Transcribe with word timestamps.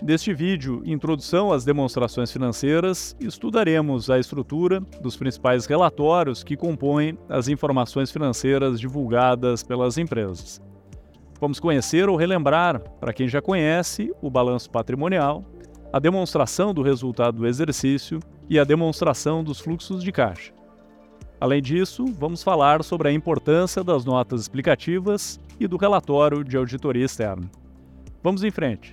Neste 0.00 0.32
vídeo, 0.32 0.80
Introdução 0.84 1.52
às 1.52 1.64
Demonstrações 1.64 2.30
Financeiras, 2.30 3.16
estudaremos 3.18 4.08
a 4.08 4.18
estrutura 4.18 4.80
dos 5.02 5.16
principais 5.16 5.66
relatórios 5.66 6.44
que 6.44 6.56
compõem 6.56 7.18
as 7.28 7.48
informações 7.48 8.12
financeiras 8.12 8.78
divulgadas 8.78 9.64
pelas 9.64 9.98
empresas. 9.98 10.60
Vamos 11.40 11.58
conhecer 11.58 12.08
ou 12.08 12.16
relembrar, 12.16 12.80
para 13.00 13.12
quem 13.12 13.28
já 13.28 13.42
conhece, 13.42 14.12
o 14.22 14.30
balanço 14.30 14.70
patrimonial, 14.70 15.44
a 15.92 15.98
demonstração 15.98 16.72
do 16.72 16.82
resultado 16.82 17.38
do 17.38 17.46
exercício 17.46 18.20
e 18.48 18.58
a 18.58 18.64
demonstração 18.64 19.42
dos 19.42 19.58
fluxos 19.58 20.02
de 20.02 20.12
caixa. 20.12 20.52
Além 21.40 21.62
disso, 21.62 22.04
vamos 22.06 22.42
falar 22.42 22.82
sobre 22.82 23.08
a 23.08 23.12
importância 23.12 23.82
das 23.82 24.04
notas 24.04 24.42
explicativas 24.42 25.40
e 25.58 25.66
do 25.66 25.76
relatório 25.76 26.44
de 26.44 26.56
auditoria 26.56 27.04
externa. 27.04 27.48
Vamos 28.22 28.42
em 28.42 28.50
frente. 28.50 28.92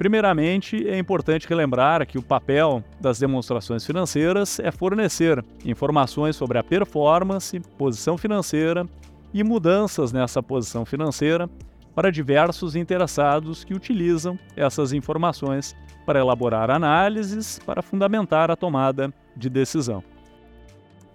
Primeiramente, 0.00 0.88
é 0.88 0.98
importante 0.98 1.46
relembrar 1.46 2.06
que 2.06 2.16
o 2.16 2.22
papel 2.22 2.82
das 2.98 3.18
demonstrações 3.18 3.84
financeiras 3.84 4.58
é 4.58 4.70
fornecer 4.70 5.44
informações 5.62 6.36
sobre 6.36 6.56
a 6.56 6.64
performance, 6.64 7.60
posição 7.76 8.16
financeira 8.16 8.86
e 9.30 9.44
mudanças 9.44 10.10
nessa 10.10 10.42
posição 10.42 10.86
financeira 10.86 11.50
para 11.94 12.10
diversos 12.10 12.74
interessados 12.74 13.62
que 13.62 13.74
utilizam 13.74 14.38
essas 14.56 14.94
informações 14.94 15.76
para 16.06 16.18
elaborar 16.18 16.70
análises 16.70 17.58
para 17.58 17.82
fundamentar 17.82 18.50
a 18.50 18.56
tomada 18.56 19.12
de 19.36 19.50
decisão. 19.50 20.02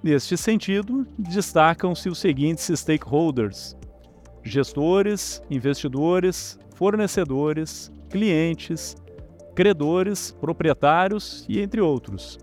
Neste 0.03 0.37
sentido, 0.37 1.07
destacam-se 1.17 2.07
os 2.07 2.19
seguintes 2.19 2.69
stakeholders: 2.79 3.75
gestores, 4.43 5.41
investidores, 5.49 6.59
fornecedores, 6.75 7.91
clientes, 8.15 8.95
credores, 9.53 10.31
proprietários 10.39 11.45
e 11.49 11.59
entre 11.59 11.81
outros. 11.81 12.39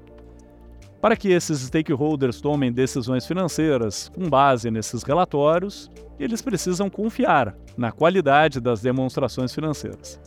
Para 1.00 1.16
que 1.16 1.32
esses 1.32 1.60
stakeholders 1.60 2.42
tomem 2.42 2.70
decisões 2.70 3.26
financeiras 3.26 4.10
com 4.14 4.28
base 4.28 4.70
nesses 4.70 5.02
relatórios, 5.02 5.90
eles 6.20 6.42
precisam 6.42 6.90
confiar 6.90 7.56
na 7.74 7.90
qualidade 7.90 8.60
das 8.60 8.82
demonstrações 8.82 9.54
financeiras. 9.54 10.20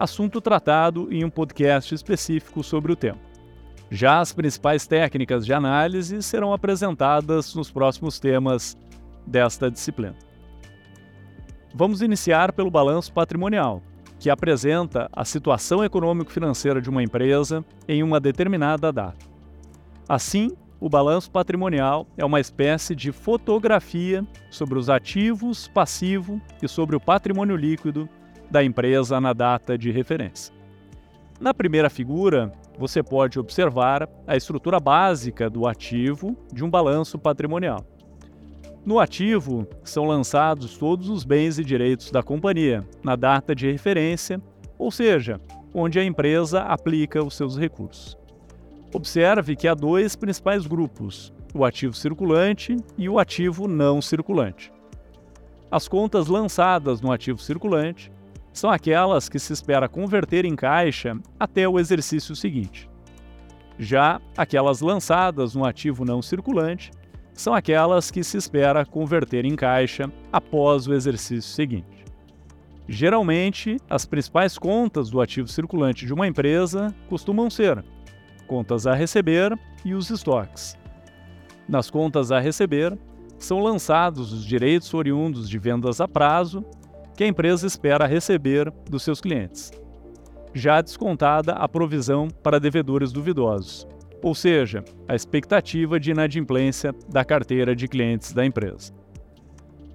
Assunto 0.00 0.40
tratado 0.40 1.12
em 1.12 1.22
um 1.26 1.30
podcast 1.30 1.94
específico 1.94 2.64
sobre 2.64 2.90
o 2.90 2.96
tema. 2.96 3.18
Já 3.90 4.20
as 4.20 4.32
principais 4.32 4.86
técnicas 4.86 5.44
de 5.44 5.52
análise 5.52 6.22
serão 6.22 6.54
apresentadas 6.54 7.54
nos 7.54 7.70
próximos 7.70 8.18
temas 8.18 8.78
desta 9.26 9.70
disciplina. 9.70 10.16
Vamos 11.74 12.00
iniciar 12.00 12.54
pelo 12.54 12.70
balanço 12.70 13.12
patrimonial, 13.12 13.82
que 14.18 14.30
apresenta 14.30 15.08
a 15.12 15.24
situação 15.24 15.84
econômico-financeira 15.84 16.80
de 16.80 16.90
uma 16.90 17.02
empresa 17.02 17.64
em 17.88 18.02
uma 18.02 18.18
determinada 18.18 18.92
data. 18.92 19.24
Assim, 20.08 20.50
o 20.78 20.88
balanço 20.88 21.30
patrimonial 21.30 22.06
é 22.16 22.24
uma 22.24 22.40
espécie 22.40 22.94
de 22.94 23.10
fotografia 23.12 24.26
sobre 24.50 24.78
os 24.78 24.90
ativos, 24.90 25.68
passivo 25.68 26.40
e 26.62 26.68
sobre 26.68 26.94
o 26.96 27.00
patrimônio 27.00 27.56
líquido 27.56 28.08
da 28.50 28.62
empresa 28.62 29.20
na 29.20 29.32
data 29.32 29.76
de 29.76 29.90
referência. 29.90 30.54
Na 31.40 31.52
primeira 31.52 31.90
figura, 31.90 32.52
você 32.78 33.02
pode 33.02 33.38
observar 33.38 34.08
a 34.26 34.36
estrutura 34.36 34.78
básica 34.78 35.50
do 35.50 35.66
ativo 35.66 36.36
de 36.52 36.64
um 36.64 36.70
balanço 36.70 37.18
patrimonial. 37.18 37.84
No 38.86 39.00
ativo, 39.00 39.66
são 39.82 40.04
lançados 40.04 40.78
todos 40.78 41.08
os 41.08 41.24
bens 41.24 41.58
e 41.58 41.64
direitos 41.64 42.12
da 42.12 42.22
companhia, 42.22 42.86
na 43.02 43.16
data 43.16 43.52
de 43.52 43.68
referência, 43.68 44.40
ou 44.78 44.92
seja, 44.92 45.40
onde 45.74 45.98
a 45.98 46.04
empresa 46.04 46.60
aplica 46.60 47.20
os 47.20 47.34
seus 47.34 47.58
recursos. 47.58 48.16
Observe 48.94 49.56
que 49.56 49.66
há 49.66 49.74
dois 49.74 50.14
principais 50.14 50.68
grupos: 50.68 51.34
o 51.52 51.64
ativo 51.64 51.94
circulante 51.94 52.76
e 52.96 53.08
o 53.08 53.18
ativo 53.18 53.66
não 53.66 54.00
circulante. 54.00 54.72
As 55.68 55.88
contas 55.88 56.28
lançadas 56.28 57.00
no 57.00 57.10
ativo 57.10 57.40
circulante 57.40 58.12
são 58.52 58.70
aquelas 58.70 59.28
que 59.28 59.40
se 59.40 59.52
espera 59.52 59.88
converter 59.88 60.44
em 60.44 60.54
caixa 60.54 61.18
até 61.40 61.68
o 61.68 61.80
exercício 61.80 62.36
seguinte. 62.36 62.88
Já 63.80 64.20
aquelas 64.36 64.80
lançadas 64.80 65.56
no 65.56 65.64
ativo 65.64 66.04
não 66.04 66.22
circulante 66.22 66.92
são 67.36 67.54
aquelas 67.54 68.10
que 68.10 68.24
se 68.24 68.38
espera 68.38 68.84
converter 68.84 69.44
em 69.44 69.54
caixa 69.54 70.10
após 70.32 70.88
o 70.88 70.94
exercício 70.94 71.42
seguinte. 71.42 72.04
Geralmente, 72.88 73.76
as 73.90 74.06
principais 74.06 74.56
contas 74.56 75.10
do 75.10 75.20
ativo 75.20 75.46
circulante 75.46 76.06
de 76.06 76.14
uma 76.14 76.26
empresa 76.26 76.94
costumam 77.08 77.50
ser 77.50 77.84
contas 78.46 78.86
a 78.86 78.94
receber 78.94 79.58
e 79.84 79.92
os 79.92 80.08
estoques. 80.08 80.78
Nas 81.68 81.90
contas 81.90 82.30
a 82.30 82.38
receber, 82.38 82.96
são 83.38 83.60
lançados 83.60 84.32
os 84.32 84.44
direitos 84.44 84.94
oriundos 84.94 85.48
de 85.48 85.58
vendas 85.58 86.00
a 86.00 86.08
prazo 86.08 86.64
que 87.16 87.24
a 87.24 87.26
empresa 87.26 87.66
espera 87.66 88.06
receber 88.06 88.72
dos 88.88 89.02
seus 89.02 89.20
clientes. 89.20 89.72
Já 90.54 90.80
descontada 90.80 91.52
a 91.52 91.68
provisão 91.68 92.28
para 92.42 92.60
devedores 92.60 93.12
duvidosos, 93.12 93.86
ou 94.22 94.34
seja, 94.34 94.84
a 95.06 95.14
expectativa 95.14 96.00
de 96.00 96.10
inadimplência 96.10 96.94
da 97.08 97.24
carteira 97.24 97.74
de 97.74 97.86
clientes 97.88 98.32
da 98.32 98.44
empresa. 98.44 98.92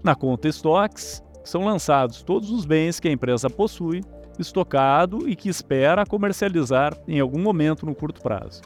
Na 0.04 0.16
conta 0.16 0.48
estoques, 0.48 1.24
são 1.44 1.66
lançados 1.66 2.22
todos 2.22 2.52
os 2.52 2.66
bens 2.66 3.00
que 3.00 3.08
a 3.08 3.12
empresa 3.12 3.50
possui, 3.50 4.02
estocado 4.40 5.28
e 5.28 5.36
que 5.36 5.50
espera 5.50 6.06
comercializar 6.06 6.98
em 7.08 7.20
algum 7.20 7.42
momento 7.42 7.86
no 7.86 7.96
curto 7.96 8.22
prazo. 8.22 8.62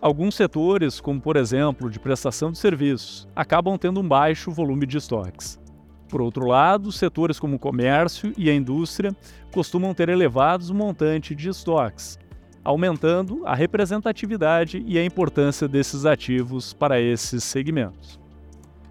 Alguns 0.00 0.34
setores, 0.34 1.00
como 1.00 1.20
por 1.20 1.36
exemplo 1.36 1.88
de 1.88 2.00
prestação 2.00 2.50
de 2.50 2.58
serviços, 2.58 3.28
acabam 3.36 3.78
tendo 3.78 4.00
um 4.00 4.08
baixo 4.08 4.50
volume 4.50 4.84
de 4.84 4.98
estoques. 4.98 5.60
Por 6.08 6.20
outro 6.20 6.46
lado, 6.46 6.92
setores 6.92 7.38
como 7.38 7.56
o 7.56 7.58
comércio 7.58 8.32
e 8.36 8.50
a 8.50 8.54
indústria 8.54 9.16
costumam 9.52 9.94
ter 9.94 10.08
elevados 10.08 10.70
montantes 10.70 11.36
de 11.36 11.48
estoques, 11.48 12.18
aumentando 12.64 13.42
a 13.46 13.54
representatividade 13.54 14.82
e 14.86 14.98
a 14.98 15.04
importância 15.04 15.66
desses 15.66 16.06
ativos 16.06 16.72
para 16.72 17.00
esses 17.00 17.42
segmentos. 17.44 18.20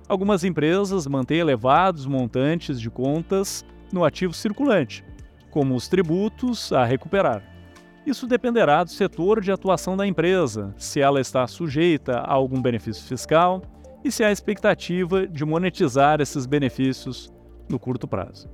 Algumas 0.08 0.44
empresas 0.44 1.08
mantêm 1.08 1.40
elevados 1.40 2.06
montantes 2.06 2.82
de 2.82 2.90
contas 2.90 3.66
no 3.94 4.04
ativo 4.04 4.34
circulante, 4.34 5.04
como 5.50 5.76
os 5.76 5.88
tributos 5.88 6.72
a 6.74 6.84
recuperar. 6.84 7.44
Isso 8.06 8.28
dependerá 8.28 8.84
do 8.84 8.90
setor 8.90 9.42
de 9.42 9.52
atuação 9.52 9.96
da 9.96 10.08
empresa, 10.08 10.74
se 10.78 11.00
ela 11.00 11.22
está 11.22 11.46
sujeita 11.48 12.18
a 12.18 12.34
algum 12.34 12.62
benefício 12.62 13.06
fiscal 13.06 13.62
e 14.04 14.12
se 14.12 14.24
há 14.24 14.32
expectativa 14.32 15.28
de 15.28 15.46
monetizar 15.46 16.20
esses 16.20 16.46
benefícios 16.46 17.32
no 17.70 17.78
curto 17.80 18.08
prazo. 18.08 18.50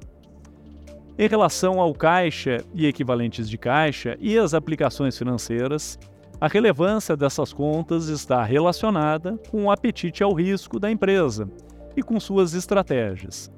Em 1.19 1.27
relação 1.27 1.81
ao 1.81 1.95
caixa 1.95 2.63
e 2.75 2.85
equivalentes 2.85 3.49
de 3.49 3.57
caixa 3.57 4.15
e 4.19 4.37
as 4.37 4.53
aplicações 4.53 5.17
financeiras, 5.17 5.97
a 6.39 6.47
relevância 6.47 7.17
dessas 7.17 7.51
contas 7.51 8.07
está 8.07 8.43
relacionada 8.43 9.35
com 9.49 9.63
o 9.63 9.71
apetite 9.71 10.21
ao 10.21 10.31
risco 10.31 10.79
da 10.79 10.91
empresa 10.91 11.49
e 11.95 12.03
com 12.03 12.19
suas 12.19 12.53
estratégias. 12.53 13.51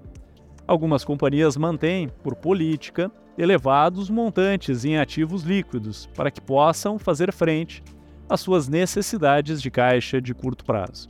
Algumas 0.65 1.03
companhias 1.03 1.57
mantêm, 1.57 2.07
por 2.23 2.33
política, 2.33 3.11
elevados 3.37 4.09
montantes 4.09 4.85
em 4.85 4.97
ativos 4.97 5.43
líquidos 5.43 6.05
para 6.15 6.31
que 6.31 6.39
possam 6.39 6.97
fazer 6.97 7.33
frente 7.33 7.83
às 8.29 8.39
suas 8.39 8.69
necessidades 8.69 9.61
de 9.61 9.69
caixa 9.69 10.21
de 10.21 10.33
curto 10.33 10.63
prazo. 10.63 11.09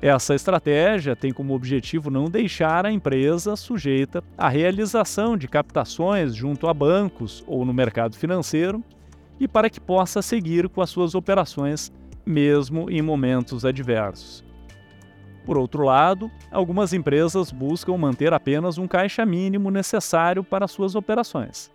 Essa 0.00 0.34
estratégia 0.34 1.16
tem 1.16 1.32
como 1.32 1.54
objetivo 1.54 2.10
não 2.10 2.26
deixar 2.26 2.84
a 2.84 2.92
empresa 2.92 3.56
sujeita 3.56 4.22
à 4.36 4.48
realização 4.48 5.38
de 5.38 5.48
captações 5.48 6.34
junto 6.34 6.68
a 6.68 6.74
bancos 6.74 7.42
ou 7.46 7.64
no 7.64 7.72
mercado 7.72 8.14
financeiro 8.14 8.84
e 9.40 9.48
para 9.48 9.70
que 9.70 9.80
possa 9.80 10.20
seguir 10.20 10.68
com 10.68 10.82
as 10.82 10.90
suas 10.90 11.14
operações 11.14 11.90
mesmo 12.26 12.90
em 12.90 13.00
momentos 13.00 13.64
adversos. 13.64 14.44
Por 15.46 15.56
outro 15.56 15.84
lado, 15.84 16.30
algumas 16.50 16.92
empresas 16.92 17.50
buscam 17.50 17.96
manter 17.96 18.34
apenas 18.34 18.78
um 18.78 18.86
caixa 18.86 19.24
mínimo 19.24 19.70
necessário 19.70 20.44
para 20.44 20.68
suas 20.68 20.94
operações. 20.94 21.70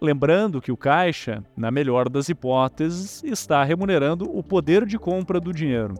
Lembrando 0.00 0.60
que 0.60 0.72
o 0.72 0.76
caixa, 0.76 1.44
na 1.56 1.70
melhor 1.70 2.08
das 2.08 2.28
hipóteses, 2.28 3.22
está 3.22 3.62
remunerando 3.62 4.24
o 4.36 4.42
poder 4.42 4.84
de 4.84 4.98
compra 4.98 5.38
do 5.38 5.52
dinheiro 5.52 5.94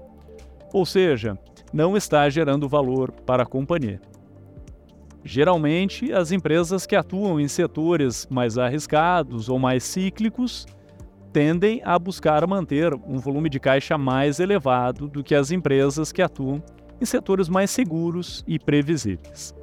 ou 0.77 0.85
seja, 0.85 1.39
não 1.73 1.97
está 1.97 2.29
gerando 2.29 2.69
valor 2.69 3.11
para 3.11 3.45
a 3.45 3.47
companhia. 3.47 3.99
Geralmente, 5.25 6.13
as 6.13 6.33
empresas 6.33 6.85
que 6.85 6.95
atuam 6.95 7.41
em 7.41 7.49
setores 7.49 8.29
mais 8.31 8.59
arriscados 8.59 9.49
ou 9.49 9.59
mais 9.59 9.83
cíclicos 9.85 10.67
tendem 11.33 11.81
a 11.83 11.99
buscar 11.99 12.47
manter 12.47 12.93
um 12.93 13.17
volume 13.17 13.49
de 13.49 13.59
caixa 13.59 13.97
mais 13.97 14.39
elevado 14.39 15.09
do 15.09 15.25
que 15.25 15.35
as 15.35 15.51
empresas 15.51 16.13
que 16.13 16.21
atuam 16.21 16.63
em 17.01 17.07
setores 17.07 17.49
mais 17.49 17.71
seguros 17.71 18.45
e 18.47 18.59
previsíveis. 18.59 19.55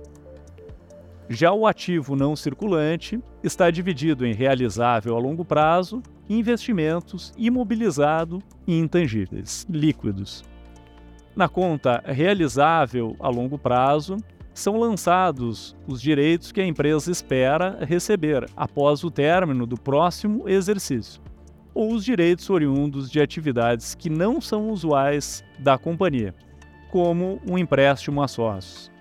Já 1.30 1.54
o 1.54 1.68
ativo 1.68 2.16
não 2.16 2.36
circulante 2.36 3.22
está 3.44 3.70
dividido 3.70 4.26
em 4.26 4.34
realizável 4.34 5.16
a 5.16 5.20
longo 5.20 5.46
prazo, 5.46 6.02
investimentos, 6.28 7.32
imobilizado 7.38 8.40
e 8.66 8.80
intangíveis, 8.80 9.64
líquidos. 9.70 10.44
Na 11.36 11.50
conta 11.50 12.04
realizável 12.06 13.16
a 13.20 13.28
longo 13.28 13.58
prazo, 13.58 14.18
são 14.54 14.78
lançados 14.80 15.76
os 15.88 16.00
direitos 16.00 16.52
que 16.52 16.62
a 16.62 16.66
empresa 16.66 17.12
espera 17.12 17.84
receber 17.86 18.48
após 18.56 19.04
o 19.04 19.10
término 19.10 19.66
do 19.66 19.76
próximo 19.76 20.48
exercício, 20.48 21.20
ou 21.74 21.92
os 21.92 22.06
direitos 22.06 22.48
oriundos 22.52 23.10
de 23.10 23.20
atividades 23.20 23.96
que 23.96 24.12
não 24.12 24.40
são 24.40 24.70
usuais 24.70 25.44
da 25.58 25.76
companhia, 25.76 26.36
como 26.92 27.42
um 27.50 27.58
empréstimo 27.58 28.22
a 28.22 28.28
sócios. 28.28 28.92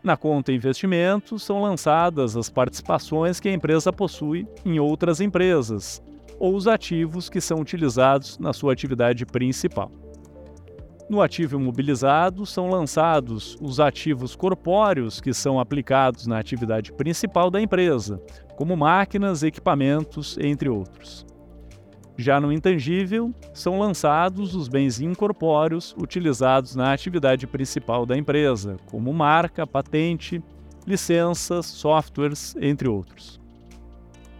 Na 0.00 0.16
conta 0.16 0.52
investimentos 0.52 1.42
são 1.42 1.60
lançadas 1.60 2.36
as 2.36 2.48
participações 2.48 3.40
que 3.40 3.48
a 3.48 3.52
empresa 3.52 3.92
possui 3.92 4.46
em 4.64 4.78
outras 4.78 5.20
empresas, 5.20 6.00
ou 6.38 6.54
os 6.54 6.68
ativos 6.68 7.28
que 7.28 7.40
são 7.40 7.60
utilizados 7.60 8.38
na 8.38 8.52
sua 8.52 8.72
atividade 8.72 9.26
principal. 9.26 9.90
No 11.12 11.20
ativo 11.20 11.60
imobilizado 11.60 12.46
são 12.46 12.70
lançados 12.70 13.58
os 13.60 13.78
ativos 13.78 14.34
corpóreos 14.34 15.20
que 15.20 15.34
são 15.34 15.60
aplicados 15.60 16.26
na 16.26 16.38
atividade 16.38 16.90
principal 16.90 17.50
da 17.50 17.60
empresa, 17.60 18.18
como 18.56 18.74
máquinas, 18.74 19.42
equipamentos, 19.42 20.38
entre 20.40 20.70
outros. 20.70 21.26
Já 22.16 22.40
no 22.40 22.50
intangível, 22.50 23.30
são 23.52 23.78
lançados 23.78 24.54
os 24.54 24.68
bens 24.68 25.02
incorpóreos 25.02 25.94
utilizados 25.98 26.74
na 26.74 26.94
atividade 26.94 27.46
principal 27.46 28.06
da 28.06 28.16
empresa, 28.16 28.78
como 28.86 29.12
marca, 29.12 29.66
patente, 29.66 30.42
licenças, 30.86 31.66
softwares, 31.66 32.56
entre 32.58 32.88
outros. 32.88 33.41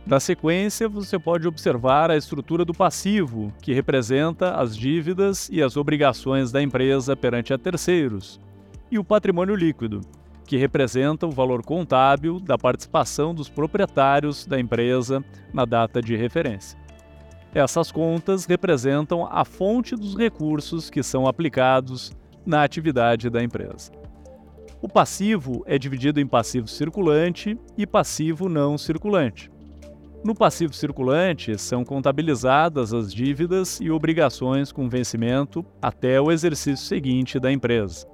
Na 0.04 0.18
sequência, 0.18 0.88
você 0.88 1.16
pode 1.16 1.46
observar 1.46 2.10
a 2.10 2.16
estrutura 2.16 2.64
do 2.64 2.74
passivo, 2.74 3.52
que 3.62 3.72
representa 3.72 4.56
as 4.56 4.76
dívidas 4.76 5.48
e 5.50 5.62
as 5.62 5.76
obrigações 5.76 6.50
da 6.50 6.60
empresa 6.60 7.16
perante 7.16 7.54
a 7.54 7.58
terceiros, 7.58 8.40
e 8.90 8.98
o 8.98 9.04
patrimônio 9.04 9.54
líquido, 9.54 10.00
que 10.44 10.56
representa 10.56 11.24
o 11.24 11.30
valor 11.30 11.64
contábil 11.64 12.40
da 12.40 12.58
participação 12.58 13.32
dos 13.32 13.48
proprietários 13.48 14.44
da 14.44 14.58
empresa 14.58 15.24
na 15.54 15.64
data 15.64 16.02
de 16.02 16.16
referência. 16.16 16.76
Essas 17.54 17.92
contas 17.92 18.44
representam 18.44 19.28
a 19.30 19.44
fonte 19.44 19.94
dos 19.94 20.16
recursos 20.16 20.90
que 20.90 21.02
são 21.02 21.28
aplicados 21.28 22.10
na 22.44 22.64
atividade 22.64 23.30
da 23.30 23.42
empresa. 23.42 23.92
O 24.80 24.88
passivo 24.88 25.62
é 25.64 25.78
dividido 25.78 26.18
em 26.18 26.26
passivo 26.26 26.66
circulante 26.66 27.56
e 27.78 27.86
passivo 27.86 28.48
não 28.48 28.76
circulante. 28.76 29.52
No 30.24 30.36
passivo 30.36 30.72
circulante, 30.72 31.58
são 31.58 31.84
contabilizadas 31.84 32.94
as 32.94 33.12
dívidas 33.12 33.80
e 33.80 33.90
obrigações 33.90 34.70
com 34.70 34.88
vencimento 34.88 35.64
até 35.80 36.20
o 36.20 36.30
exercício 36.30 36.86
seguinte 36.86 37.40
da 37.40 37.50
empresa. 37.50 38.06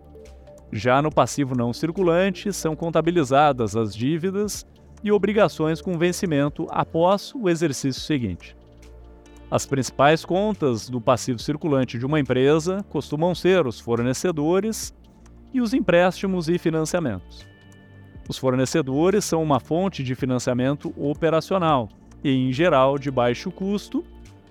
Já 0.72 1.02
no 1.02 1.12
passivo 1.12 1.54
não 1.54 1.70
circulante, 1.70 2.50
são 2.50 2.74
contabilizadas 2.74 3.76
as 3.76 3.94
dívidas 3.94 4.66
e 5.04 5.12
obrigações 5.12 5.82
com 5.82 5.98
vencimento 5.98 6.66
após 6.70 7.34
o 7.34 7.46
exercício 7.46 8.00
seguinte. 8.00 8.56
As 9.50 9.66
principais 9.66 10.24
contas 10.24 10.88
do 10.88 11.02
passivo 11.02 11.38
circulante 11.38 11.98
de 11.98 12.06
uma 12.06 12.18
empresa 12.18 12.82
costumam 12.88 13.34
ser 13.34 13.66
os 13.66 13.80
fornecedores 13.80 14.94
e 15.52 15.60
os 15.60 15.74
empréstimos 15.74 16.48
e 16.48 16.56
financiamentos. 16.56 17.46
Os 18.26 18.38
fornecedores 18.38 19.26
são 19.26 19.42
uma 19.42 19.60
fonte 19.60 20.02
de 20.02 20.14
financiamento 20.14 20.92
operacional 20.96 21.88
e, 22.22 22.30
em 22.30 22.52
geral, 22.52 22.98
de 22.98 23.10
baixo 23.10 23.50
custo, 23.50 24.04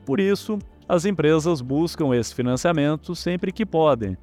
por 0.05 0.19
isso, 0.19 0.57
as 0.87 1.05
empresas 1.05 1.61
buscam 1.61 2.15
esse 2.15 2.33
financiamento 2.33 3.15
sempre 3.15 3.51
que 3.51 3.65
podem. 3.65 4.17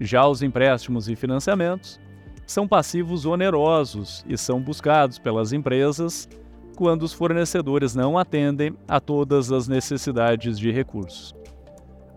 Já 0.00 0.26
os 0.26 0.42
empréstimos 0.42 1.08
e 1.08 1.16
financiamentos 1.16 2.00
são 2.46 2.66
passivos 2.66 3.26
onerosos 3.26 4.24
e 4.28 4.36
são 4.36 4.60
buscados 4.60 5.18
pelas 5.18 5.52
empresas 5.52 6.28
quando 6.76 7.02
os 7.02 7.12
fornecedores 7.12 7.94
não 7.94 8.16
atendem 8.16 8.74
a 8.86 9.00
todas 9.00 9.50
as 9.50 9.66
necessidades 9.68 10.58
de 10.58 10.70
recursos. 10.70 11.34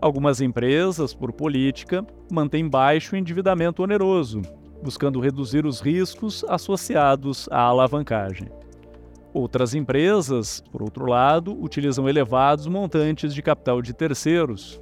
Algumas 0.00 0.40
empresas, 0.40 1.14
por 1.14 1.32
política, 1.32 2.04
mantêm 2.30 2.68
baixo 2.68 3.14
endividamento 3.16 3.82
oneroso 3.82 4.42
buscando 4.82 5.20
reduzir 5.20 5.64
os 5.64 5.80
riscos 5.80 6.44
associados 6.48 7.48
à 7.50 7.60
alavancagem. 7.60 8.48
Outras 9.32 9.74
empresas, 9.74 10.62
por 10.70 10.82
outro 10.82 11.06
lado, 11.06 11.56
utilizam 11.62 12.08
elevados 12.08 12.66
montantes 12.66 13.34
de 13.34 13.40
capital 13.40 13.80
de 13.80 13.94
terceiros, 13.94 14.80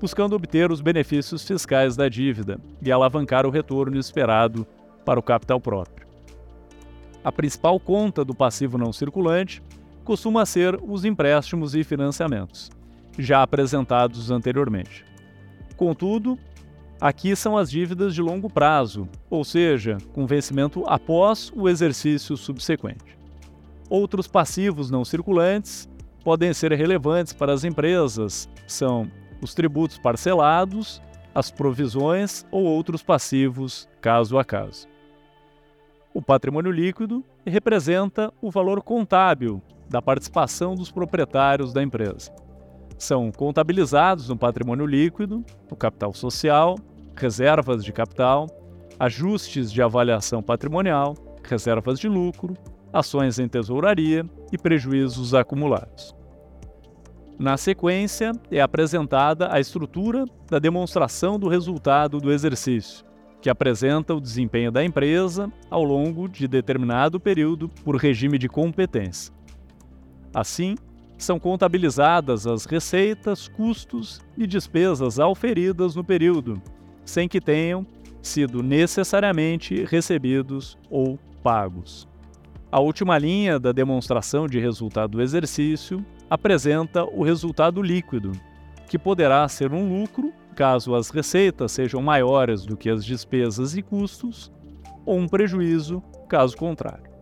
buscando 0.00 0.34
obter 0.34 0.72
os 0.72 0.80
benefícios 0.80 1.46
fiscais 1.46 1.94
da 1.94 2.08
dívida 2.08 2.60
e 2.84 2.90
alavancar 2.90 3.46
o 3.46 3.50
retorno 3.50 3.96
esperado 3.96 4.66
para 5.04 5.20
o 5.20 5.22
capital 5.22 5.60
próprio. 5.60 6.06
A 7.22 7.30
principal 7.30 7.78
conta 7.78 8.24
do 8.24 8.34
passivo 8.34 8.76
não 8.76 8.92
circulante 8.92 9.62
costuma 10.02 10.44
ser 10.44 10.80
os 10.82 11.04
empréstimos 11.04 11.76
e 11.76 11.84
financiamentos, 11.84 12.70
já 13.16 13.42
apresentados 13.42 14.32
anteriormente. 14.32 15.04
Contudo, 15.76 16.36
Aqui 17.02 17.34
são 17.34 17.58
as 17.58 17.68
dívidas 17.68 18.14
de 18.14 18.22
longo 18.22 18.48
prazo, 18.48 19.08
ou 19.28 19.42
seja, 19.42 19.98
com 20.12 20.24
vencimento 20.24 20.84
após 20.86 21.50
o 21.52 21.68
exercício 21.68 22.36
subsequente. 22.36 23.18
Outros 23.92 24.26
passivos 24.26 24.90
não 24.90 25.04
circulantes 25.04 25.86
podem 26.24 26.54
ser 26.54 26.72
relevantes 26.72 27.34
para 27.34 27.52
as 27.52 27.62
empresas, 27.62 28.48
são 28.66 29.06
os 29.42 29.52
tributos 29.52 29.98
parcelados, 29.98 31.02
as 31.34 31.50
provisões 31.50 32.42
ou 32.50 32.64
outros 32.64 33.02
passivos, 33.02 33.86
caso 34.00 34.38
a 34.38 34.44
caso. 34.46 34.88
O 36.14 36.22
patrimônio 36.22 36.72
líquido 36.72 37.22
representa 37.44 38.32
o 38.40 38.50
valor 38.50 38.82
contábil 38.82 39.60
da 39.90 40.00
participação 40.00 40.74
dos 40.74 40.90
proprietários 40.90 41.74
da 41.74 41.82
empresa. 41.82 42.32
São 42.96 43.30
contabilizados 43.30 44.30
no 44.30 44.38
patrimônio 44.38 44.86
líquido, 44.86 45.44
o 45.70 45.76
capital 45.76 46.14
social, 46.14 46.78
reservas 47.14 47.84
de 47.84 47.92
capital, 47.92 48.46
ajustes 48.98 49.70
de 49.70 49.82
avaliação 49.82 50.42
patrimonial, 50.42 51.14
reservas 51.44 52.00
de 52.00 52.08
lucro, 52.08 52.56
ações 52.92 53.38
em 53.38 53.48
tesouraria 53.48 54.24
e 54.52 54.58
prejuízos 54.58 55.34
acumulados. 55.34 56.14
Na 57.38 57.56
sequência, 57.56 58.32
é 58.50 58.60
apresentada 58.60 59.52
a 59.52 59.58
estrutura 59.58 60.24
da 60.48 60.58
demonstração 60.58 61.38
do 61.38 61.48
resultado 61.48 62.20
do 62.20 62.30
exercício, 62.30 63.04
que 63.40 63.50
apresenta 63.50 64.14
o 64.14 64.20
desempenho 64.20 64.70
da 64.70 64.84
empresa 64.84 65.50
ao 65.68 65.82
longo 65.82 66.28
de 66.28 66.46
determinado 66.46 67.18
período 67.18 67.68
por 67.68 67.96
regime 67.96 68.38
de 68.38 68.48
competência. 68.48 69.34
Assim, 70.32 70.76
são 71.18 71.38
contabilizadas 71.38 72.46
as 72.46 72.64
receitas, 72.64 73.48
custos 73.48 74.20
e 74.36 74.46
despesas 74.46 75.18
auferidas 75.18 75.96
no 75.96 76.04
período, 76.04 76.60
sem 77.04 77.28
que 77.28 77.40
tenham 77.40 77.86
sido 78.20 78.62
necessariamente 78.62 79.84
recebidos 79.84 80.78
ou 80.88 81.18
pagos. 81.42 82.11
A 82.72 82.80
última 82.80 83.18
linha 83.18 83.60
da 83.60 83.70
demonstração 83.70 84.46
de 84.46 84.58
resultado 84.58 85.10
do 85.10 85.20
exercício 85.20 86.02
apresenta 86.30 87.04
o 87.04 87.22
resultado 87.22 87.82
líquido, 87.82 88.32
que 88.88 88.98
poderá 88.98 89.46
ser 89.46 89.74
um 89.74 90.00
lucro 90.00 90.32
caso 90.56 90.94
as 90.94 91.10
receitas 91.10 91.70
sejam 91.70 92.00
maiores 92.00 92.64
do 92.64 92.74
que 92.74 92.88
as 92.88 93.04
despesas 93.04 93.76
e 93.76 93.82
custos, 93.82 94.50
ou 95.04 95.18
um 95.18 95.28
prejuízo 95.28 96.02
caso 96.26 96.56
contrário. 96.56 97.12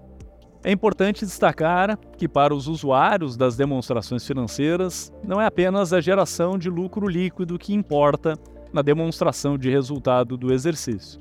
É 0.62 0.71
importante 0.71 1.26
destacar 1.26 1.99
que, 2.16 2.28
para 2.28 2.54
os 2.54 2.69
usuários 2.69 3.37
das 3.37 3.57
demonstrações 3.57 4.25
financeiras, 4.25 5.12
não 5.26 5.40
é 5.40 5.47
apenas 5.47 5.92
a 5.92 6.00
geração 6.00 6.57
de 6.57 6.71
lucro 6.71 7.09
líquido 7.09 7.59
que 7.59 7.75
importa 7.75 8.38
na 8.73 8.83
demonstração 8.83 9.59
de 9.59 9.69
resultado 9.69 10.37
do 10.37 10.52
exercício, 10.52 11.21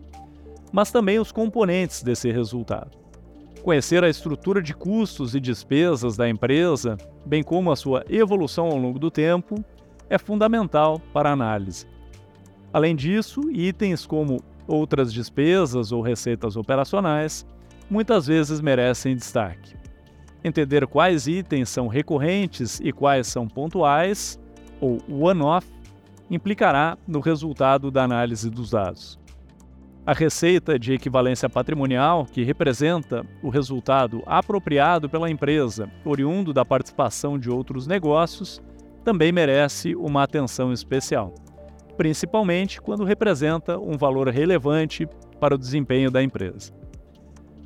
mas 0.71 0.91
também 0.91 1.17
os 1.17 1.31
componentes 1.31 2.03
desse 2.03 2.31
resultado. 2.31 2.98
Conhecer 3.69 4.03
a 4.03 4.09
estrutura 4.09 4.63
de 4.63 4.73
custos 4.73 5.35
e 5.35 5.39
despesas 5.39 6.17
da 6.17 6.27
empresa, 6.27 6.97
bem 7.23 7.43
como 7.43 7.71
a 7.71 7.75
sua 7.75 8.03
evolução 8.09 8.65
ao 8.65 8.75
longo 8.75 8.97
do 8.97 9.11
tempo, 9.11 9.63
é 10.09 10.17
fundamental 10.17 10.99
para 11.13 11.29
a 11.29 11.33
análise. 11.33 11.85
Além 12.73 12.95
disso, 12.95 13.41
itens 13.51 14.07
como 14.07 14.43
outras 14.67 15.13
despesas 15.13 15.91
ou 15.91 16.01
receitas 16.01 16.55
operacionais 16.55 17.45
muitas 17.87 18.25
vezes 18.25 18.59
merecem 18.59 19.15
destaque. 19.15 19.75
Entender 20.43 20.87
quais 20.87 21.27
itens 21.27 21.69
são 21.69 21.87
recorrentes 21.87 22.79
e 22.83 22.91
quais 22.91 23.27
são 23.27 23.47
pontuais, 23.47 24.39
ou 24.81 24.97
one-off, 25.07 25.67
implicará 26.27 26.97
no 27.07 27.19
resultado 27.19 27.91
da 27.91 28.03
análise 28.03 28.49
dos 28.49 28.71
dados. 28.71 29.18
A 30.09 30.13
receita 30.13 30.79
de 30.79 30.91
equivalência 30.91 31.47
patrimonial, 31.47 32.25
que 32.25 32.43
representa 32.43 33.23
o 33.43 33.49
resultado 33.49 34.23
apropriado 34.25 35.07
pela 35.07 35.29
empresa, 35.29 35.87
oriundo 36.03 36.51
da 36.51 36.65
participação 36.65 37.37
de 37.37 37.47
outros 37.47 37.85
negócios, 37.85 38.59
também 39.05 39.31
merece 39.31 39.95
uma 39.95 40.23
atenção 40.23 40.73
especial, 40.73 41.31
principalmente 41.95 42.81
quando 42.81 43.03
representa 43.03 43.77
um 43.77 43.99
valor 43.99 44.27
relevante 44.29 45.07
para 45.39 45.53
o 45.53 45.59
desempenho 45.59 46.09
da 46.09 46.23
empresa. 46.23 46.73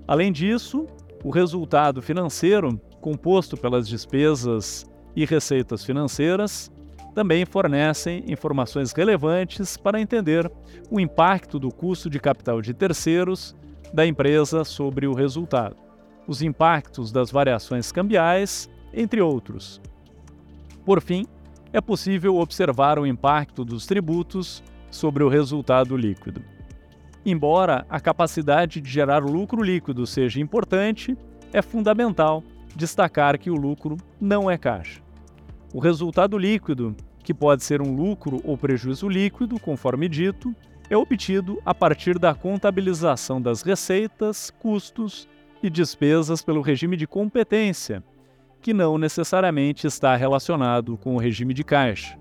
Além 0.05 0.29
disso, 0.29 0.85
o 1.23 1.29
resultado 1.29 2.01
financeiro, 2.01 2.77
composto 2.99 3.55
pelas 3.55 3.87
despesas 3.87 4.85
e 5.15 5.23
receitas 5.23 5.85
financeiras, 5.85 6.69
também 7.13 7.45
fornecem 7.45 8.23
informações 8.27 8.91
relevantes 8.91 9.77
para 9.77 10.01
entender 10.01 10.51
o 10.89 10.99
impacto 10.99 11.59
do 11.59 11.69
custo 11.69 12.09
de 12.09 12.19
capital 12.19 12.61
de 12.61 12.73
terceiros 12.73 13.55
da 13.93 14.05
empresa 14.05 14.63
sobre 14.63 15.05
o 15.05 15.13
resultado, 15.13 15.75
os 16.27 16.41
impactos 16.41 17.11
das 17.11 17.29
variações 17.29 17.91
cambiais, 17.91 18.69
entre 18.93 19.21
outros. 19.21 19.79
Por 20.85 21.01
fim, 21.01 21.25
é 21.71 21.79
possível 21.79 22.37
observar 22.37 22.99
o 22.99 23.05
impacto 23.05 23.63
dos 23.63 23.85
tributos 23.85 24.63
sobre 24.89 25.23
o 25.23 25.29
resultado 25.29 25.95
líquido. 25.95 26.43
Embora 27.25 27.85
a 27.89 27.99
capacidade 27.99 28.81
de 28.81 28.89
gerar 28.89 29.23
lucro 29.23 29.63
líquido 29.63 30.05
seja 30.05 30.41
importante, 30.41 31.17
é 31.53 31.61
fundamental 31.61 32.43
destacar 32.75 33.37
que 33.37 33.49
o 33.49 33.55
lucro 33.55 33.97
não 34.19 34.49
é 34.49 34.57
caixa. 34.57 35.01
O 35.73 35.79
resultado 35.79 36.37
líquido, 36.37 36.95
que 37.23 37.33
pode 37.33 37.63
ser 37.63 37.81
um 37.81 37.95
lucro 37.95 38.39
ou 38.43 38.55
prejuízo 38.55 39.09
líquido, 39.09 39.59
conforme 39.59 40.07
dito, 40.07 40.55
é 40.87 40.95
obtido 40.95 41.59
a 41.65 41.73
partir 41.73 42.19
da 42.19 42.35
contabilização 42.35 43.41
das 43.41 43.63
receitas, 43.63 44.51
custos 44.51 45.27
e 45.63 45.71
despesas 45.71 46.43
pelo 46.43 46.61
regime 46.61 46.95
de 46.95 47.07
competência, 47.07 48.03
que 48.61 48.71
não 48.71 48.99
necessariamente 48.99 49.87
está 49.87 50.15
relacionado 50.15 50.95
com 50.95 51.15
o 51.15 51.19
regime 51.19 51.55
de 51.55 51.63
caixa. 51.63 52.19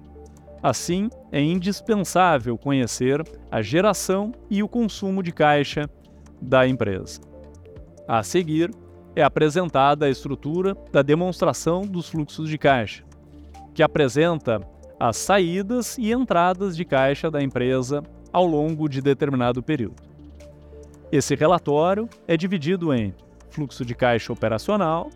Assim, 0.63 1.11
é 1.31 1.43
indispensável 1.43 2.57
conhecer 2.57 3.23
a 3.51 3.61
geração 3.61 4.33
e 4.49 4.63
o 4.63 4.69
consumo 4.69 5.23
de 5.23 5.31
caixa 5.31 5.91
da 6.41 6.67
empresa. 6.67 7.21
A 8.09 8.23
seguir, 8.23 8.71
é 9.15 9.23
apresentada 9.23 10.07
a 10.07 10.11
estrutura 10.11 10.75
da 10.91 11.03
demonstração 11.03 11.83
dos 11.83 12.09
fluxos 12.09 12.49
de 12.49 12.57
caixa, 12.57 13.05
que 13.75 13.83
apresenta 13.83 14.61
as 14.99 15.17
saídas 15.17 15.99
e 15.99 16.13
entradas 16.13 16.77
de 16.77 16.85
caixa 16.85 17.31
da 17.31 17.43
empresa 17.43 18.03
ao 18.33 18.47
longo 18.47 18.89
de 18.89 19.03
determinado 19.03 19.63
período. 19.63 20.03
Esse 21.11 21.35
relatório 21.35 22.09
é 22.27 22.37
dividido 22.37 22.95
em 22.95 23.15
fluxo 23.51 23.85
de 23.85 23.95
caixa 23.95 24.33
operacional, 24.33 25.11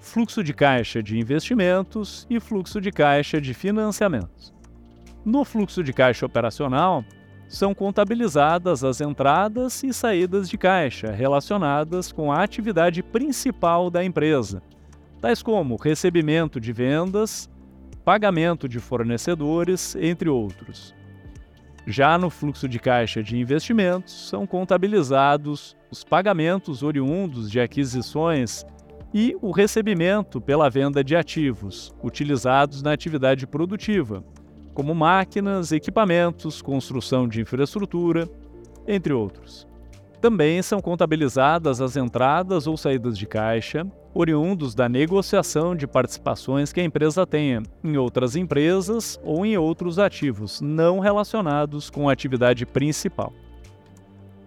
fluxo 0.00 0.44
de 0.44 0.54
caixa 0.54 1.02
de 1.02 1.18
investimentos 1.18 2.26
e 2.30 2.38
fluxo 2.38 2.80
de 2.80 2.92
caixa 2.92 3.40
de 3.40 3.52
financiamentos. 3.52 4.54
No 5.24 5.44
fluxo 5.44 5.82
de 5.82 5.92
caixa 5.92 6.24
operacional, 6.24 7.04
são 7.48 7.74
contabilizadas 7.74 8.84
as 8.84 9.00
entradas 9.00 9.82
e 9.82 9.92
saídas 9.92 10.48
de 10.48 10.56
caixa 10.56 11.10
relacionadas 11.10 12.12
com 12.12 12.30
a 12.30 12.44
atividade 12.44 13.02
principal 13.02 13.90
da 13.90 14.04
empresa, 14.04 14.62
tais 15.20 15.42
como 15.42 15.74
recebimento 15.74 16.60
de 16.60 16.72
vendas, 16.72 17.49
pagamento 18.10 18.68
de 18.68 18.80
fornecedores, 18.80 19.94
entre 19.94 20.28
outros. 20.28 20.92
Já 21.86 22.18
no 22.18 22.28
fluxo 22.28 22.68
de 22.68 22.80
caixa 22.80 23.22
de 23.22 23.38
investimentos, 23.38 24.28
são 24.28 24.48
contabilizados 24.48 25.76
os 25.92 26.02
pagamentos 26.02 26.82
oriundos 26.82 27.48
de 27.48 27.60
aquisições 27.60 28.66
e 29.14 29.36
o 29.40 29.52
recebimento 29.52 30.40
pela 30.40 30.68
venda 30.68 31.04
de 31.04 31.14
ativos 31.14 31.94
utilizados 32.02 32.82
na 32.82 32.92
atividade 32.92 33.46
produtiva, 33.46 34.24
como 34.74 34.92
máquinas, 34.92 35.70
equipamentos, 35.70 36.60
construção 36.60 37.28
de 37.28 37.40
infraestrutura, 37.40 38.28
entre 38.88 39.12
outros. 39.12 39.68
Também 40.20 40.60
são 40.62 40.80
contabilizadas 40.80 41.80
as 41.80 41.96
entradas 41.96 42.66
ou 42.66 42.76
saídas 42.76 43.16
de 43.16 43.24
caixa, 43.24 43.86
oriundos 44.12 44.74
da 44.74 44.88
negociação 44.88 45.74
de 45.74 45.86
participações 45.86 46.72
que 46.72 46.80
a 46.80 46.84
empresa 46.84 47.26
tenha 47.26 47.62
em 47.82 47.96
outras 47.96 48.34
empresas 48.36 49.20
ou 49.22 49.46
em 49.46 49.56
outros 49.56 49.98
ativos 49.98 50.60
não 50.60 50.98
relacionados 50.98 51.90
com 51.90 52.08
a 52.08 52.12
atividade 52.12 52.66
principal. 52.66 53.32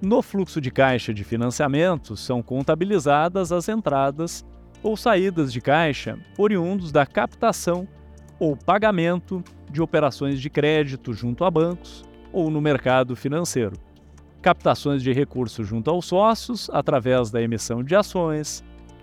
No 0.01 0.21
fluxo 0.21 0.59
de 0.59 0.69
caixa 0.69 1.13
de 1.13 1.23
financiamento 1.23 2.17
são 2.17 2.41
contabilizadas 2.41 3.53
as 3.53 3.69
entradas 3.69 4.45
ou 4.83 4.97
saídas 4.97 5.53
de 5.53 5.61
caixa 5.61 6.19
oriundos 6.37 6.91
da 6.91 7.05
captação 7.05 7.87
ou 8.37 8.57
pagamento 8.57 9.41
de 9.71 9.81
operações 9.81 10.41
de 10.41 10.49
crédito 10.49 11.13
junto 11.13 11.45
a 11.45 11.49
bancos 11.49 12.03
ou 12.33 12.49
no 12.51 12.59
mercado 12.59 13.15
financeiro, 13.15 13.77
captações 14.41 15.01
de 15.01 15.13
recursos 15.13 15.65
junto 15.65 15.89
aos 15.89 16.05
sócios 16.05 16.69
através 16.71 17.31
da 17.31 17.41
emissão 17.41 17.81
de 17.81 17.95
ações, 17.95 18.61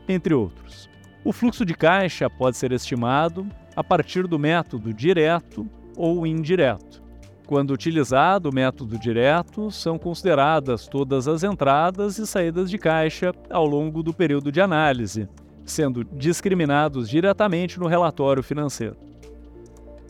entre 0.09 0.35
outros. 0.35 0.88
O 1.25 1.33
fluxo 1.33 1.64
de 1.64 1.75
caixa 1.75 2.30
pode 2.30 2.57
ser 2.57 2.73
estimado 2.73 3.47
a 3.76 3.85
partir 3.85 4.26
do 4.26 4.38
método 4.38 4.92
direto 4.92 5.69
ou 5.97 6.26
indireto. 6.26 7.02
Quando 7.47 7.73
utilizado 7.73 8.49
o 8.49 8.54
método 8.54 8.99
direto, 8.99 9.71
são 9.71 9.99
consideradas 9.99 10.87
todas 10.87 11.26
as 11.26 11.42
entradas 11.42 12.16
e 12.19 12.26
saídas 12.26 12.71
de 12.71 12.78
caixa 12.78 13.33
ao 13.50 13.66
longo 13.66 14.02
do 14.02 14.14
período 14.14 14.52
de 14.52 14.61
análise, 14.61 15.28
sendo 15.64 16.04
discriminados 16.04 17.09
diretamente 17.09 17.78
no 17.78 17.87
relatório 17.87 18.42
financeiro. 18.42 18.97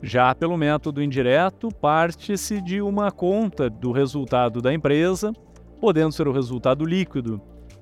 Já 0.02 0.34
pelo 0.34 0.56
método 0.56 1.02
indireto, 1.02 1.68
parte-se 1.68 2.60
de 2.60 2.80
uma 2.80 3.10
conta 3.10 3.68
do 3.68 3.90
resultado 3.90 4.62
da 4.62 4.72
empresa, 4.72 5.32
podendo 5.80 6.12
ser 6.12 6.28
o 6.28 6.32
resultado 6.32 6.84
líquido, 6.84 7.40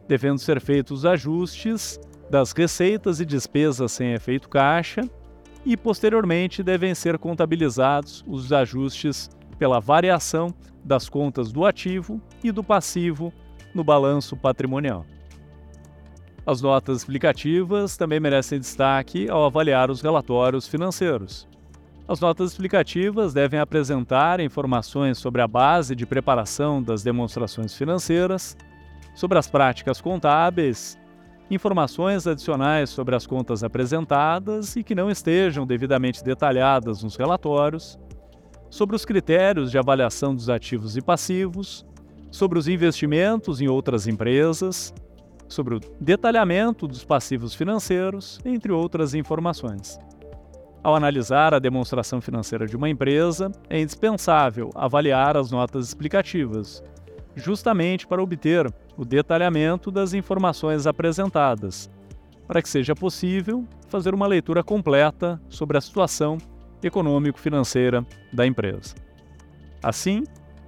devendo 0.09 0.39
ser 0.39 0.61
feitos 0.61 1.05
ajustes 1.05 2.01
das 2.31 2.53
receitas 2.53 3.21
e 3.21 3.27
despesas 3.27 3.93
sem 3.93 4.13
efeito 4.13 4.49
caixa, 4.49 5.03
e 5.65 5.77
posteriormente 5.77 6.63
devem 6.63 6.95
ser 6.95 7.19
contabilizados 7.19 8.25
os 8.27 8.53
ajustes 8.53 9.29
pela 9.59 9.81
variação 9.81 10.55
das 10.85 11.09
contas 11.09 11.53
do 11.53 11.67
ativo 11.67 12.21
e 12.43 12.51
do 12.51 12.65
passivo 12.65 13.33
no 13.75 13.85
balanço 13.85 14.37
patrimonial. 14.37 15.05
As 16.47 16.63
notas 16.63 16.99
explicativas 16.99 17.97
também 17.97 18.19
merecem 18.19 18.59
destaque 18.59 19.29
ao 19.29 19.45
avaliar 19.45 19.91
os 19.91 20.01
relatórios 20.01 20.67
financeiros. 20.67 21.47
As 22.07 22.21
notas 22.21 22.53
explicativas 22.53 23.35
devem 23.35 23.61
apresentar 23.61 24.41
informações 24.41 25.19
sobre 25.19 25.43
a 25.43 25.47
base 25.47 25.95
de 25.95 26.07
preparação 26.07 26.83
das 26.83 27.03
demonstrações 27.03 27.75
financeiras, 27.75 28.57
sobre 29.19 29.37
as 29.37 29.51
práticas 29.51 30.01
contábeis, 30.01 30.97
informações 31.51 32.25
adicionais 32.25 32.89
sobre 32.89 33.17
as 33.17 33.27
contas 33.27 33.65
apresentadas 33.65 34.77
e 34.77 34.85
que 34.85 34.95
não 34.95 35.11
estejam 35.11 35.67
devidamente 35.67 36.23
detalhadas 36.23 37.03
nos 37.03 37.17
relatórios, 37.17 37.99
sobre 38.71 38.95
os 38.95 39.05
critérios 39.05 39.73
de 39.73 39.79
avaliação 39.79 40.33
dos 40.33 40.49
ativos 40.49 40.97
e 40.97 41.03
passivos, 41.03 41.85
sobre 42.31 42.61
os 42.61 42.69
investimentos 42.69 43.61
em 43.61 43.67
outras 43.67 44.07
empresas, 44.07 44.95
sobre 45.49 45.75
o 45.75 45.81
detalhamento 46.01 46.87
dos 46.87 47.05
passivos 47.05 47.57
financeiros, 47.57 48.39
entre 48.45 48.71
outras 48.71 49.15
informações. 49.15 49.99
Ao 50.81 50.95
analisar 50.95 51.55
a 51.55 51.59
demonstração 51.59 52.21
financeira 52.21 52.69
de 52.69 52.77
uma 52.77 52.89
empresa, 52.89 53.51
é 53.69 53.81
indispensável 53.81 54.71
avaliar 54.77 55.37
as 55.37 55.51
notas 55.51 55.89
explicativas, 55.89 56.85
justamente 57.39 58.07
para 58.07 58.23
obter 58.23 58.73
o 58.97 59.05
detalhamento 59.05 59.91
das 59.91 60.13
informações 60.13 60.87
apresentadas, 60.87 61.91
para 62.47 62.61
que 62.63 62.69
seja 62.69 62.95
possível 62.95 63.65
fazer 63.89 64.15
uma 64.15 64.27
leitura 64.27 64.63
completa 64.63 65.41
sobre 65.49 65.79
a 65.79 65.81
situação 65.81 66.39
econômico-financeira 66.83 68.07
da 68.33 68.47
empresa. 68.47 68.95
Assim, 69.83 70.25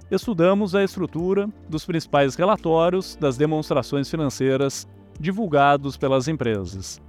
estudamos 0.09 0.75
a 0.75 0.83
estrutura 0.83 1.49
dos 1.69 1.85
principais 1.85 2.35
relatórios 2.35 3.15
das 3.15 3.37
demonstrações 3.37 4.09
financeiras 4.09 4.87
divulgados 5.19 5.97
pelas 5.97 6.27
empresas 6.27 7.01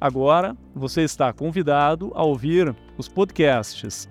Agora 0.00 0.56
você 0.72 1.02
está 1.02 1.32
convidado 1.32 2.12
a 2.14 2.22
ouvir 2.22 2.74
os 2.96 3.08
podcasts, 3.08 4.08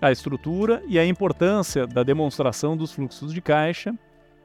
a 0.00 0.10
estrutura 0.10 0.82
e 0.88 0.98
a 0.98 1.04
importância 1.04 1.86
da 1.86 2.02
demonstração 2.02 2.74
dos 2.74 2.92
fluxos 2.92 3.34
de 3.34 3.42
caixa 3.42 3.94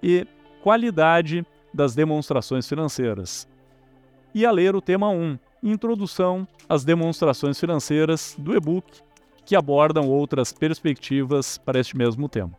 e 0.02 0.28
qualidade 0.62 1.46
das 1.74 1.96
demonstrações 1.96 2.68
financeiras. 2.68 3.48
E 4.34 4.46
a 4.46 4.52
ler 4.52 4.76
o 4.76 4.82
tema 4.82 5.10
1, 5.10 5.38
Introdução 5.64 6.48
às 6.68 6.84
demonstrações 6.84 7.60
financeiras 7.60 8.36
do 8.38 8.56
e-book, 8.56 9.02
que 9.46 9.56
abordam 9.56 10.08
outras 10.08 10.52
perspectivas 10.52 11.58
para 11.58 11.80
este 11.80 11.96
mesmo 11.96 12.28
tema. 12.28 12.52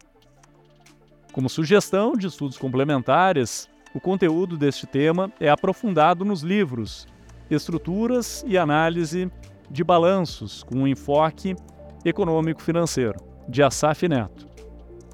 Como 1.33 1.49
sugestão 1.49 2.13
de 2.13 2.27
estudos 2.27 2.59
complementares, 2.59 3.69
o 3.95 4.01
conteúdo 4.01 4.57
deste 4.57 4.87
tema 4.87 5.33
é 5.41 5.49
aprofundado 5.49 6.25
nos 6.25 6.43
livros 6.43 7.09
Estruturas 7.51 8.45
e 8.47 8.57
Análise 8.57 9.31
de 9.71 9.83
Balanços, 9.83 10.63
com 10.63 10.77
um 10.77 10.87
enfoque 10.87 11.57
econômico-financeiro, 12.05 13.19
de 13.49 13.63
Asaf 13.63 14.07
Neto, 14.09 14.47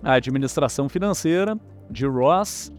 A 0.02 0.14
Administração 0.14 0.88
Financeira, 0.88 1.58
de 1.90 2.06
Ross, 2.06 2.70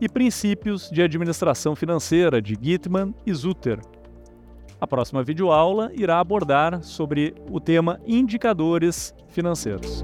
e 0.00 0.08
Princípios 0.08 0.90
de 0.90 1.02
Administração 1.02 1.74
Financeira, 1.74 2.40
de 2.40 2.56
Gitman 2.60 3.14
e 3.24 3.32
Zutter. 3.32 3.80
A 4.80 4.86
próxima 4.86 5.22
videoaula 5.22 5.90
irá 5.94 6.20
abordar 6.20 6.82
sobre 6.82 7.34
o 7.50 7.58
tema 7.58 7.98
indicadores 8.06 9.14
financeiros. 9.28 10.02